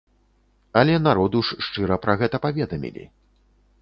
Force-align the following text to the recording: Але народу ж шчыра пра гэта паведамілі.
Але 0.79 0.95
народу 1.07 1.41
ж 1.49 1.59
шчыра 1.67 1.99
пра 2.07 2.13
гэта 2.23 2.43
паведамілі. 2.47 3.05